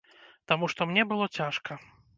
[0.51, 1.83] Таму што мне было цяжка.